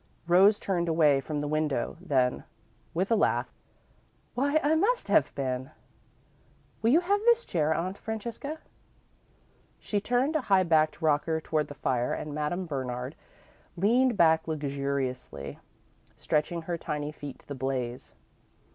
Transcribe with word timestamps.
Rose 0.25 0.59
turned 0.59 0.89
away 0.89 1.21
from 1.21 1.41
the 1.41 1.47
window 1.47 1.95
then, 2.01 2.43
with 2.91 3.11
a 3.11 3.15
laugh. 3.15 3.53
"Why, 4.33 4.59
I 4.63 4.73
must 4.73 5.09
have 5.09 5.31
been. 5.35 5.69
Will 6.81 6.89
you 6.89 7.01
have 7.01 7.19
this 7.25 7.45
chair, 7.45 7.71
Aunt 7.71 7.99
Francesca?" 7.99 8.57
She 9.79 10.01
turned 10.01 10.35
a 10.35 10.41
high 10.49 10.63
backed 10.63 11.03
rocker 11.03 11.39
toward 11.39 11.67
the 11.67 11.75
fire 11.75 12.15
and 12.15 12.33
Madame 12.33 12.65
Bernard 12.65 13.13
leaned 13.77 14.17
back 14.17 14.47
luxuriously, 14.47 15.59
stretching 16.17 16.63
her 16.63 16.79
tiny 16.79 17.11
feet 17.11 17.37
to 17.37 17.47
the 17.47 17.53
blaze. 17.53 18.15